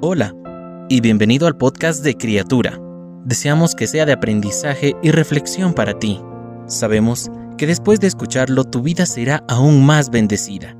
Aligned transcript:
Hola 0.00 0.32
y 0.88 1.00
bienvenido 1.00 1.48
al 1.48 1.56
podcast 1.56 2.04
de 2.04 2.14
Criatura. 2.14 2.80
Deseamos 3.24 3.74
que 3.74 3.88
sea 3.88 4.06
de 4.06 4.12
aprendizaje 4.12 4.94
y 5.02 5.10
reflexión 5.10 5.74
para 5.74 5.98
ti. 5.98 6.20
Sabemos 6.66 7.28
que 7.56 7.66
después 7.66 7.98
de 7.98 8.06
escucharlo 8.06 8.62
tu 8.62 8.80
vida 8.80 9.06
será 9.06 9.42
aún 9.48 9.84
más 9.84 10.10
bendecida. 10.10 10.76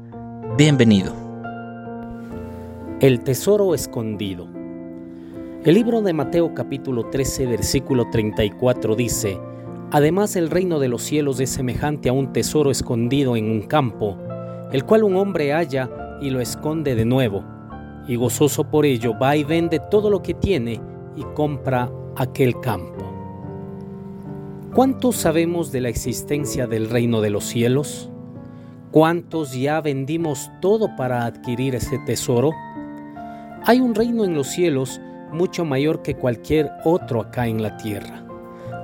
Bienvenido. 0.56 1.12
El 3.00 3.24
tesoro 3.24 3.74
escondido. 3.74 4.46
El 5.64 5.74
libro 5.74 6.00
de 6.00 6.12
Mateo 6.12 6.54
capítulo 6.54 7.10
13 7.10 7.46
versículo 7.46 8.08
34 8.12 8.94
dice, 8.94 9.36
Además 9.90 10.36
el 10.36 10.48
reino 10.48 10.78
de 10.78 10.86
los 10.86 11.02
cielos 11.02 11.40
es 11.40 11.50
semejante 11.50 12.08
a 12.08 12.12
un 12.12 12.32
tesoro 12.32 12.70
escondido 12.70 13.34
en 13.34 13.50
un 13.50 13.62
campo, 13.62 14.16
el 14.70 14.84
cual 14.84 15.02
un 15.02 15.16
hombre 15.16 15.52
halla 15.52 15.90
y 16.20 16.30
lo 16.30 16.40
esconde 16.40 16.94
de 16.94 17.04
nuevo, 17.04 17.57
y 18.08 18.16
gozoso 18.16 18.64
por 18.64 18.86
ello 18.86 19.16
va 19.16 19.36
y 19.36 19.44
vende 19.44 19.80
todo 19.90 20.10
lo 20.10 20.22
que 20.22 20.34
tiene 20.34 20.80
y 21.14 21.22
compra 21.34 21.90
aquel 22.16 22.58
campo. 22.60 23.04
¿Cuántos 24.74 25.16
sabemos 25.16 25.70
de 25.70 25.82
la 25.82 25.88
existencia 25.90 26.66
del 26.66 26.88
reino 26.88 27.20
de 27.20 27.30
los 27.30 27.44
cielos? 27.44 28.10
¿Cuántos 28.90 29.52
ya 29.52 29.80
vendimos 29.80 30.50
todo 30.60 30.96
para 30.96 31.26
adquirir 31.26 31.74
ese 31.74 31.98
tesoro? 32.00 32.52
Hay 33.64 33.80
un 33.80 33.94
reino 33.94 34.24
en 34.24 34.34
los 34.34 34.48
cielos 34.48 35.00
mucho 35.32 35.64
mayor 35.64 36.02
que 36.02 36.14
cualquier 36.14 36.70
otro 36.84 37.20
acá 37.20 37.46
en 37.46 37.62
la 37.62 37.76
tierra. 37.76 38.24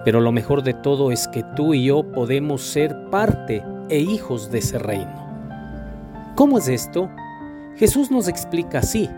Pero 0.05 0.21
lo 0.21 0.33
mejor 0.33 0.63
de 0.63 0.75
todo 0.75 1.11
es 1.11 1.29
que 1.29 1.43
tú 1.57 1.73
y 1.73 1.85
yo 1.85 2.13
podemos 2.13 2.63
ser 2.63 3.09
parte 3.11 3.63
e 3.89 4.01
hijos 4.01 4.51
de 4.51 4.59
ese 4.59 4.79
reino. 4.79 5.25
¿Cómo 6.35 6.59
es 6.59 6.69
esto? 6.69 7.09
Jesús 7.77 8.11
nos 8.11 8.29
explica 8.29 8.79
así. 8.79 9.11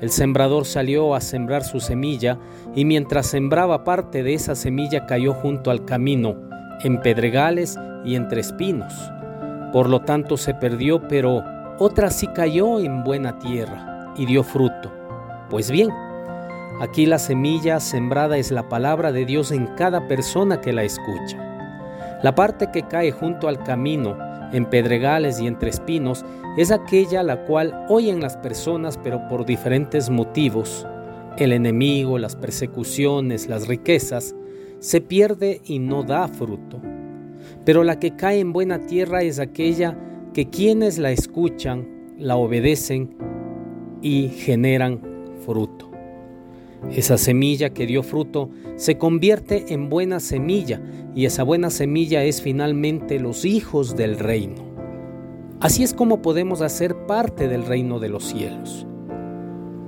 El 0.00 0.10
sembrador 0.10 0.66
salió 0.66 1.14
a 1.14 1.20
sembrar 1.20 1.62
su 1.62 1.78
semilla 1.78 2.38
y 2.74 2.84
mientras 2.84 3.26
sembraba 3.26 3.84
parte 3.84 4.22
de 4.22 4.34
esa 4.34 4.56
semilla 4.56 5.06
cayó 5.06 5.32
junto 5.32 5.70
al 5.70 5.84
camino, 5.84 6.36
en 6.82 7.00
pedregales 7.00 7.78
y 8.04 8.16
entre 8.16 8.40
espinos. 8.40 8.92
Por 9.72 9.88
lo 9.88 10.02
tanto 10.02 10.36
se 10.36 10.54
perdió, 10.54 11.06
pero 11.06 11.44
otra 11.78 12.10
sí 12.10 12.26
cayó 12.28 12.80
en 12.80 13.04
buena 13.04 13.38
tierra 13.38 14.12
y 14.16 14.26
dio 14.26 14.42
fruto. 14.42 14.92
Pues 15.48 15.70
bien, 15.70 15.90
aquí 16.80 17.06
la 17.06 17.20
semilla 17.20 17.78
sembrada 17.78 18.36
es 18.36 18.50
la 18.50 18.68
palabra 18.68 19.12
de 19.12 19.24
Dios 19.24 19.52
en 19.52 19.68
cada 19.76 20.08
persona 20.08 20.60
que 20.60 20.72
la 20.72 20.82
escucha. 20.82 21.38
La 22.22 22.34
parte 22.34 22.70
que 22.72 22.82
cae 22.82 23.12
junto 23.12 23.48
al 23.48 23.62
camino, 23.62 24.16
en 24.52 24.66
pedregales 24.66 25.40
y 25.40 25.46
entre 25.46 25.70
espinos, 25.70 26.24
es 26.56 26.70
aquella 26.70 27.22
la 27.22 27.44
cual 27.44 27.86
oyen 27.88 28.20
las 28.20 28.36
personas 28.36 28.98
pero 29.02 29.26
por 29.28 29.44
diferentes 29.44 30.10
motivos, 30.10 30.86
el 31.36 31.52
enemigo, 31.52 32.18
las 32.18 32.36
persecuciones, 32.36 33.48
las 33.48 33.66
riquezas, 33.66 34.34
se 34.78 35.00
pierde 35.00 35.60
y 35.64 35.78
no 35.78 36.02
da 36.02 36.28
fruto. 36.28 36.80
Pero 37.64 37.84
la 37.84 37.98
que 37.98 38.14
cae 38.14 38.40
en 38.40 38.52
buena 38.52 38.86
tierra 38.86 39.22
es 39.22 39.38
aquella 39.38 39.96
que 40.32 40.50
quienes 40.50 40.98
la 40.98 41.10
escuchan, 41.10 41.86
la 42.18 42.36
obedecen 42.36 43.16
y 44.02 44.28
generan 44.28 45.00
fruto. 45.44 45.93
Esa 46.90 47.18
semilla 47.18 47.70
que 47.70 47.86
dio 47.86 48.02
fruto 48.02 48.50
se 48.76 48.98
convierte 48.98 49.72
en 49.72 49.88
buena 49.88 50.20
semilla 50.20 50.80
y 51.14 51.24
esa 51.24 51.42
buena 51.42 51.70
semilla 51.70 52.24
es 52.24 52.42
finalmente 52.42 53.18
los 53.18 53.44
hijos 53.44 53.96
del 53.96 54.18
reino. 54.18 54.62
Así 55.60 55.82
es 55.82 55.94
como 55.94 56.22
podemos 56.22 56.60
hacer 56.60 57.06
parte 57.06 57.48
del 57.48 57.64
reino 57.64 57.98
de 57.98 58.08
los 58.08 58.24
cielos. 58.24 58.86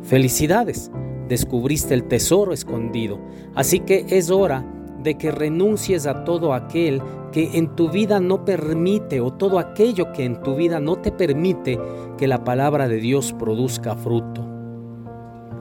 Felicidades, 0.03 0.91
descubriste 1.29 1.95
el 1.95 2.05
tesoro 2.05 2.53
escondido, 2.53 3.19
así 3.55 3.81
que 3.81 4.07
es 4.09 4.31
hora 4.31 4.65
de 5.03 5.17
que 5.17 5.31
renuncies 5.31 6.07
a 6.07 6.25
todo 6.25 6.55
aquel 6.55 7.03
que 7.31 7.59
en 7.59 7.77
tu 7.77 7.91
vida 7.91 8.21
no 8.21 8.45
permite 8.45 9.21
o 9.21 9.33
todo 9.33 9.59
aquello 9.59 10.13
que 10.13 10.25
en 10.25 10.43
tu 10.43 10.57
vida 10.57 10.81
no 10.81 10.97
te 10.97 11.13
permite 11.13 11.79
que 12.17 12.27
la 12.27 12.45
palabra 12.45 12.89
de 12.89 12.97
Dios 12.97 13.35
produzca 13.39 13.95
fruto. 13.95 14.56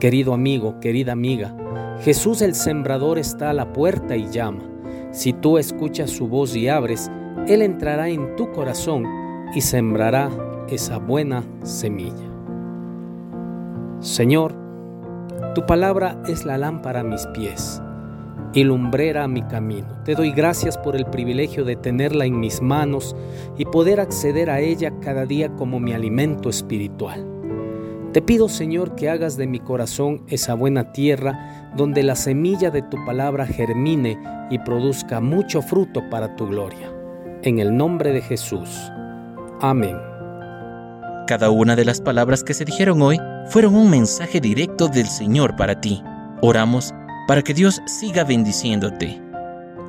Querido 0.00 0.34
amigo, 0.34 0.78
querida 0.78 1.12
amiga, 1.12 1.56
Jesús 2.00 2.42
el 2.42 2.54
sembrador 2.54 3.18
está 3.18 3.48
a 3.48 3.54
la 3.54 3.72
puerta 3.72 4.14
y 4.14 4.28
llama. 4.28 4.62
Si 5.10 5.32
tú 5.32 5.56
escuchas 5.56 6.10
su 6.10 6.28
voz 6.28 6.54
y 6.54 6.68
abres, 6.68 7.10
Él 7.48 7.62
entrará 7.62 8.10
en 8.10 8.36
tu 8.36 8.52
corazón 8.52 9.06
y 9.54 9.62
sembrará 9.62 10.28
esa 10.68 10.98
buena 10.98 11.44
semilla. 11.62 12.30
Señor, 14.00 14.54
tu 15.54 15.64
palabra 15.64 16.20
es 16.28 16.44
la 16.44 16.58
lámpara 16.58 17.00
a 17.00 17.04
mis 17.04 17.26
pies 17.28 17.80
y 18.52 18.64
lumbrera 18.64 19.24
a 19.24 19.28
mi 19.28 19.40
camino. 19.42 19.88
Te 20.04 20.14
doy 20.14 20.30
gracias 20.30 20.76
por 20.76 20.94
el 20.94 21.06
privilegio 21.06 21.64
de 21.64 21.76
tenerla 21.76 22.26
en 22.26 22.38
mis 22.38 22.60
manos 22.60 23.16
y 23.56 23.64
poder 23.64 24.00
acceder 24.00 24.50
a 24.50 24.60
ella 24.60 24.92
cada 25.00 25.24
día 25.24 25.48
como 25.56 25.80
mi 25.80 25.94
alimento 25.94 26.50
espiritual. 26.50 27.35
Te 28.12 28.22
pido, 28.22 28.48
Señor, 28.48 28.94
que 28.94 29.10
hagas 29.10 29.36
de 29.36 29.46
mi 29.46 29.60
corazón 29.60 30.22
esa 30.28 30.54
buena 30.54 30.92
tierra 30.92 31.70
donde 31.76 32.02
la 32.02 32.16
semilla 32.16 32.70
de 32.70 32.82
tu 32.82 32.96
palabra 33.04 33.46
germine 33.46 34.18
y 34.50 34.58
produzca 34.58 35.20
mucho 35.20 35.60
fruto 35.60 36.02
para 36.08 36.34
tu 36.36 36.46
gloria. 36.46 36.90
En 37.42 37.58
el 37.58 37.76
nombre 37.76 38.12
de 38.12 38.22
Jesús. 38.22 38.68
Amén. 39.60 39.96
Cada 41.26 41.50
una 41.50 41.76
de 41.76 41.84
las 41.84 42.00
palabras 42.00 42.44
que 42.44 42.54
se 42.54 42.64
dijeron 42.64 43.02
hoy 43.02 43.18
fueron 43.48 43.74
un 43.74 43.90
mensaje 43.90 44.40
directo 44.40 44.88
del 44.88 45.06
Señor 45.06 45.56
para 45.56 45.80
ti. 45.80 46.02
Oramos 46.40 46.94
para 47.26 47.42
que 47.42 47.52
Dios 47.52 47.80
siga 47.86 48.24
bendiciéndote. 48.24 49.20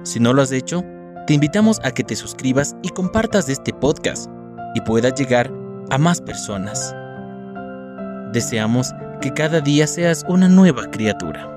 Si 0.04 0.20
no 0.20 0.34
lo 0.34 0.42
has 0.42 0.52
hecho, 0.52 0.84
te 1.28 1.34
invitamos 1.34 1.80
a 1.84 1.92
que 1.92 2.04
te 2.04 2.16
suscribas 2.16 2.76
y 2.82 2.90
compartas 2.90 3.50
este 3.50 3.74
podcast 3.74 4.30
y 4.74 4.82
puedas 4.82 5.14
llegar 5.14 5.52
a 5.90 5.98
más 5.98 6.22
personas. 6.22 6.96
Deseamos 8.32 8.94
que 9.22 9.34
cada 9.34 9.62
día 9.62 9.88
seas 9.88 10.24
una 10.28 10.48
nueva 10.48 10.86
criatura. 10.92 11.57